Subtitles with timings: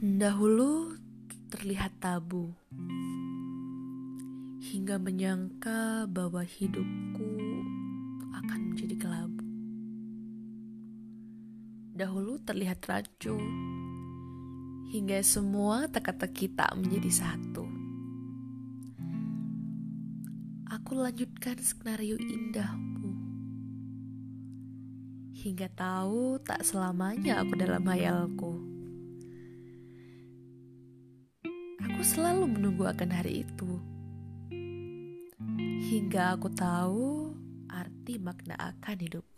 [0.00, 0.96] Dahulu
[1.52, 2.56] terlihat tabu,
[4.64, 7.28] hingga menyangka bahwa hidupku
[8.32, 9.44] akan menjadi kelabu.
[11.92, 13.36] Dahulu terlihat rancu,
[14.88, 17.68] hingga semua teka-teki tak menjadi satu.
[20.80, 23.12] Aku lanjutkan skenario indahmu,
[25.44, 28.59] hingga tahu tak selamanya aku dalam hayalku.
[32.00, 33.76] Aku selalu menunggu akan hari itu.
[35.84, 37.36] Hingga aku tahu
[37.68, 39.28] arti makna akan hidup.